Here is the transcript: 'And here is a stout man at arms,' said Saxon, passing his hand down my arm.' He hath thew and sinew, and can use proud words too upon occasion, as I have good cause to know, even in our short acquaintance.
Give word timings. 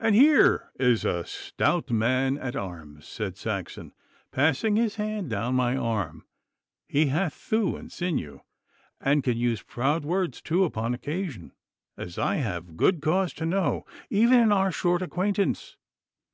'And 0.00 0.14
here 0.14 0.70
is 0.80 1.04
a 1.04 1.26
stout 1.26 1.90
man 1.90 2.38
at 2.38 2.56
arms,' 2.56 3.06
said 3.06 3.36
Saxon, 3.36 3.92
passing 4.32 4.76
his 4.76 4.94
hand 4.94 5.28
down 5.28 5.54
my 5.54 5.76
arm.' 5.76 6.24
He 6.88 7.08
hath 7.08 7.34
thew 7.34 7.76
and 7.76 7.92
sinew, 7.92 8.40
and 9.02 9.22
can 9.22 9.36
use 9.36 9.60
proud 9.60 10.02
words 10.02 10.40
too 10.40 10.64
upon 10.64 10.94
occasion, 10.94 11.52
as 11.94 12.16
I 12.18 12.36
have 12.36 12.78
good 12.78 13.02
cause 13.02 13.34
to 13.34 13.44
know, 13.44 13.84
even 14.08 14.40
in 14.40 14.50
our 14.50 14.72
short 14.72 15.02
acquaintance. 15.02 15.76